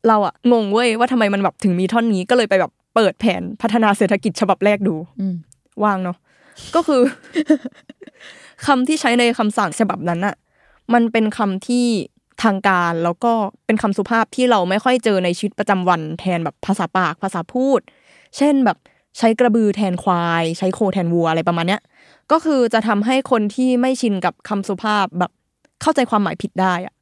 [0.07, 5.35] เราอะงงเว้ยว่าทำไมมันแบบถึงมีท่อนนี้ก็เลยไปแบบเปิดแผนพัฒนาเศรษฐกิจฉบับแรกดูอืม
[5.83, 6.17] ว่างเนาะ
[6.75, 7.01] ก็คือ
[8.65, 10.35] คำที่ใช้ในคำสั่งฉบับนั้นอะ
[10.93, 11.85] มันเป็นคำที่
[12.43, 13.33] ทางการแล้วก็
[13.65, 17.79] เป็นคำสุภาพที่เราไม่ค่อยเจอในชีวิตประจำวัน แทนแบบภาษาปากภาษาพูด
[18.37, 18.77] เช่นแบบ
[19.17, 21.81] ใช้กระบือแทนควาย ใช้โคแทนวัวอะไรประมาณเนี้ย
[22.31, 25.31] ก็คือจะทำให้คนที่ไม่ชินกับคำสุภาพแบบ
[25.81, 26.93] เข้าใจความหมายผิดได้อะ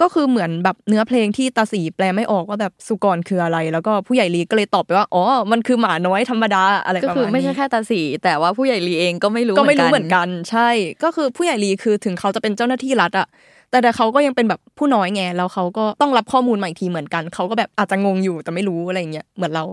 [0.00, 10.68] ก็คือเหมือนแบบเนื้อเพลงที่ตาสีแปลไม่ออกว่าแบบสุกรคืออะไร แล้วก็ผู้ใหญ่ลีก็เลยตอบไปว่าอ๋อมันคือหมาน้อยธรรมดาอะไรก็ประคือมาณไม่ใช่นี้แค่ตาสีแต่ว่าผู้ใหญ่ลีเองก็ไม่รู้ก็ไม่รู้เหมือนกัน ใช่
[11.04, 13.26] ก็คือผู้ใหญ่ลีคือถึงเขาจะเป็นเจ้าหน้าที่รัฐอะ
[13.70, 19.64] แต่แต่เขาก็ยังเป็นแบบผู้น้อยไงแล้วเขาก็ต้องรับข้อมูลใหม่ทีเหมือนกันเขาก็แบบอาจจะงงอยู่แต่ไม่รู้อะไรอย่างเงี้ยเหมือนเรา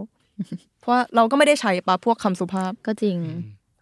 [0.81, 3.17] เพราะว่าเราก็ไม่ได้ใช้ปะพวกคำสุภาพก็จริง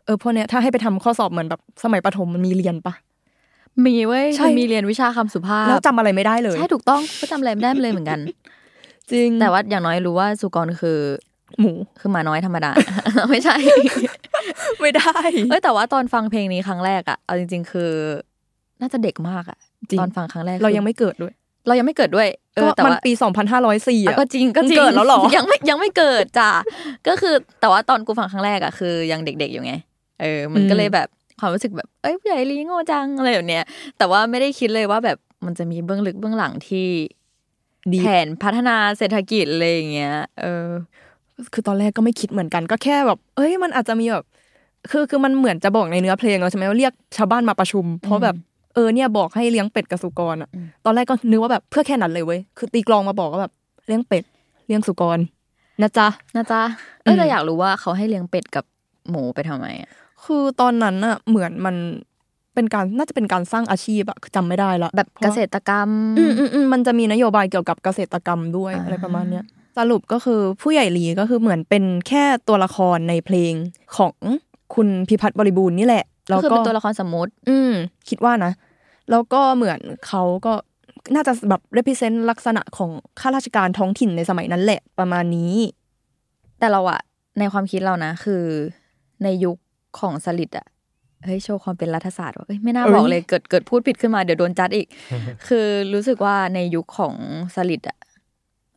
[0.06, 2.94] เออพวกเนี้ยถ้าให้ไปทำข้อสอบเหมือนแบบสมัยประถมมันมีเรียนปะ
[3.88, 8.20] มีเว้ยใช่มันมีเรียนวิชาคำสุภาพ แล้วจำอะไรไม่ได้เลย ใช่ถูกต้องก็จำอะไรไม่ได้เลยเหมือนกัน
[9.12, 11.00] จริง แต่ว่าอย่างน้อยรู้ว่าสุกรคือ
[11.60, 12.72] หมูคือหมาน้อยธรรมดา
[13.30, 13.56] ไม่ใช่
[14.82, 15.14] ไม่ได้
[15.50, 17.92] เอ้ยแต่ว่าตอนฟังเพลงนี้ครั้งแรกอะเอาจริง ๆ คือ
[18.82, 19.58] น่าจะเด็กมากอะ
[19.90, 21.34] จริงตอนฟังครั้งแรกเราคือยังไม่เกิดด้วย
[21.68, 26.52] เรายังไม่เกิดด้วยเอก็อแต่มันว่าปี2504อะอะก็จริงก็จริงมึงเกิดแล้วเหรอยังไม่ยังไม่เกิดจ้ะ
[27.08, 29.74] ก็คือแต่ว่าตอนกูฟังครั้งแรกอะคือยังเด็กๆอยู่ไง
[30.22, 31.08] เออ มันก็เลยแบบ
[31.40, 33.64] ความรู้สึกแบบเอ้ยผู้ใหญ่ลีโง่จังอะไรแบบเนี้ย
[33.98, 36.88] แต่ว่าไม่ได้คิดเลยว่าแบบมันจะมีเบื้องลึกเบื้องหลังที่
[37.92, 40.68] ดีแผนพัฒนาเศรษฐกิจอะไรอย่างเงี้ย เออ
[41.54, 44.24] คือตอนแรกก็ไม่คิดเหมือนกัน ก็แค่แบบ เอ้ย มันอาจจะมีแบบ
[44.92, 48.36] คือคือมันเหมือนจะบอกในเนื้อเพลงแล้วใช่ไหมว่าเรียกชาวบ้านมาประชุม เพราะแบบ
[48.74, 53.54] เออเนี่ยบอกให้เลี้ยงเป็ดกับสุกรอะอืมตอนแรกก็นึกว่าแบบเพื่อแค่นั้นเลยเว้ย คือตีกลองมาบอกว่าแบบ
[53.88, 54.24] เลี้ยงเป็ด
[54.68, 55.20] เลี้ยงสุกร
[55.82, 56.62] นะจ๊ะนะจ๊ะ
[57.04, 58.66] เอออืมแต่อยากรู้ว่าเขาให้เลี้ยงเป็ดกับ
[59.10, 59.90] หมูไปทำไมอะ
[60.30, 61.76] คือตอนนั้นน่ะเหมือนมัน
[62.56, 65.90] เป็นการน่าจะเป็นการสร้างอาชีพอะคือจำไม่ได้ละแบบเกษตรกรรม
[66.20, 69.44] อืมอืมอืมมันจะมีนโยบายเกี่ยวกับเกษตรกรรมด้วยอ่าอะไรประมาณเนี้ย
[69.78, 73.54] สรุปก็คือผู้ใหญ่ลีก็คือเหมือนเป็นแค่ตัวละครในเพลง
[73.98, 74.14] ของ
[74.76, 77.72] คุณพิพัฒน์บริบูรณ์นี่แหละก็แล้วคือก็เป็นตัวละครสมมุติ อืม
[78.10, 78.52] คิดว่านะ
[79.12, 80.54] แล้วก็เหมือนเขาก็
[81.16, 85.54] น่าจะแบบ represent ลักษณะของข้าราชการท้องถิ่นในสมัยนั้นแหละประมาณนี้
[86.60, 87.00] แต่เราอะ
[87.40, 88.44] ในความคิดเรานะ คือ
[89.24, 89.58] ในยุค
[89.98, 90.68] ของสลิดอะ
[91.26, 94.88] เฮ้ยโชว์ความเป็นรัฐศาสตร์ว่ะเอ้ยไม่น่าเอ้ยบอกเลยเกิดเกิดพูดผิดขึ้นมาเดี๋ยวโดนจัดอีก
[95.48, 97.16] คือรู้สึกว่าในยุคของ
[97.56, 97.98] สลิดอะ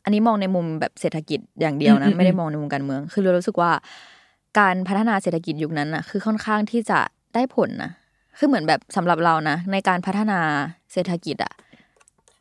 [0.03, 3.71] อันนี้มองในมุมแบบเศรษฐกิจอย่างเดียวนะ ไม่ได้มองในมุมการเมือง คือเรารู้สึกว่า
[4.59, 6.99] การพัฒนาเศรษฐกิจยุคนั้นอะคือค่อนข้างที่จะ
[7.35, 7.91] ได้ผลนะ
[8.37, 10.39] คือเหมือนแบบสำหรับเรานะในการพัฒนา
[10.93, 11.53] เศรษฐกิจอะ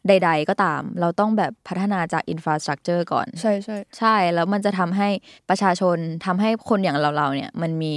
[0.09, 5.09] ใด ๆ ก็ตาม เราต้องแบบพัฒนาจาก infrastructure ก่อน ใช่ใช่ใช่แล้วมันจะทำให้
[5.49, 7.95] ประชาชนทำให้คนอย่างเราๆเนี่ย มันมี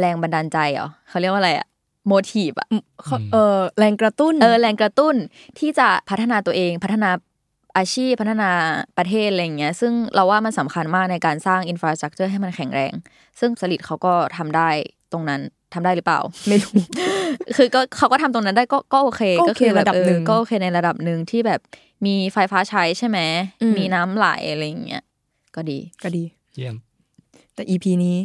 [0.00, 1.66] แรงบันดาลใจเหรอเขาเรียกว่าอะไรอะ
[2.06, 2.68] motive อะ
[3.04, 5.14] เขาเออแรงกระตุ้นเออแรงกระตุ้น
[5.58, 7.10] ที่จะพัฒนาตัวเองพัฒนา
[7.76, 8.50] อาชีพพัฒนา
[8.98, 12.92] ประเทศอะไรอย่างเงี้ยซึ่งเราว่ามันสำคัญมากในการสร้าง infrastructure ให้มันแข็งแรง
[13.40, 14.68] ซึ่งสลิดเขาก็ทำได้
[15.12, 15.40] ตรงนั้น
[15.74, 16.72] ทำได้หรือเปล่า ไม่รู้
[17.56, 21.60] คือก็เขาก็ทำตรงนั้นได้ก็ก็โอเค ก็โอเคคือแบบระดับหนึ่งเออก็โอเคในระดับหนึ่งที่แบบ
[22.06, 23.18] มีไฟฟ้าใช้ใช่ไหม
[23.62, 25.02] อืมมีน้ำไหลอะไรอย่างเงี้ย
[25.56, 26.24] ก็ดีก็ดี
[26.56, 26.76] เยี่ยม
[27.54, 28.16] แต่ EP นี้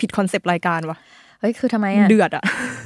[0.00, 0.98] ผิดคอนเซปต์รายการว่ะ
[1.40, 2.44] เฮ้ยคือทำไมอะเดือดอะ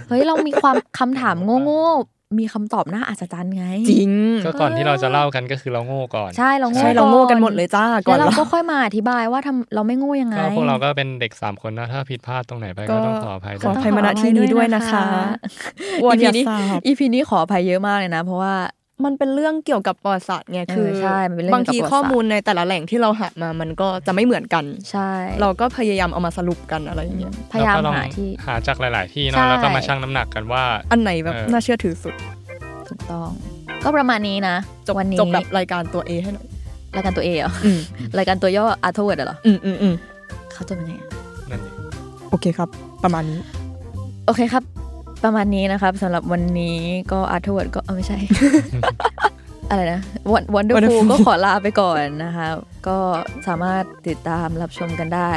[0.08, 4.10] เฮ้ยเรามีความคำถามโง่ๆมีคำตอบน่าอัศจรรย์ไง จริง
[4.46, 15.04] ก็ก่อนที่เราจะเล่ากันก็คือเราโง่ก่อน ใช่เราโง่ใช่เราโง่กันหมดเลยจ้าก่อแล้นวเราเราก็ค่อยมาอธิบายว่าทำเราไม่โง่ยังไงก็พวกเราก็เป็นเด็กสามคนนะถ้าผิดพลาดตรงไหนไปก็ก็ต้องขออภัยขด้อวยอภัยมาณที่นี้ด้วยนะคะ
[16.04, 18.54] วอนอีอย่านี้ทราบอีพีนี้ขออภัยเยอะมากเลยนะ เพราะว่า
[19.04, 32.14] มันเป็นเรื่องเกี่ยวกับประวัติศาสตร์ไงเออคือใช่มันเป็นเรื่องบางทีเกี่ยวกับข้อประวัติศาสตร์มูลในแต่ละแหล่งที่เราหามามันก็จะไม่เหมือนกัน ใช่ เราก็พยายามเอามาสรุปกันอะไรอย่างเงี้ยพยายามแล้วก็ลองหาที่หาจากหลาย ๆ ที่ใช่เนาะแล้วก็มาชั่งน้ำหนักกันว่า อันไหนแบบเออน่าเชื่อถือสุด
[32.88, 33.30] ถูกต้อง
[33.85, 34.56] ก็ประมาณนี้นะ
[34.87, 36.46] จบวันนี้จบแบบรายการตัว A ให้หน่อย
[36.96, 37.78] รายการตัวเอเหรออืม
[38.18, 39.94] รายการตัวย่ออาร์ทเวิร์ดเหรออืมอืมอืม
[40.52, 41.09] เขาจะเป็นไงอะ
[41.50, 41.74] นั่นเอง
[42.30, 42.68] โอเคครับ
[43.04, 43.38] ประมาณนี้
[44.26, 44.62] โอเคครับ
[45.24, 46.79] ประมาณนี้นะครับสำหรับวันนี้
[47.12, 48.18] ก็อาร์ทเวิร์ดก็เออไม่ใช่
[49.70, 50.00] อะไรนะ
[50.33, 52.46] วันวันเดอร์ฟู Wonderful ก็ขอลาไปก่อนนะคะ
[52.88, 52.98] ก็
[53.48, 55.31] สามารถติดตามรับชมกันได้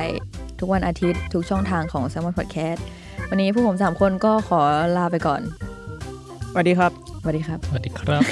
[0.60, 2.80] ทุกวันอาทิตย์ทุกช่องทางของ s ซ l m o n Podcast
[3.30, 4.62] วันนี้พวกผมสามคนก็ขอ
[4.98, 5.42] ลาไปก่อน
[6.52, 8.24] สวัสดีครับสวัสดีครับสวัสดีครับ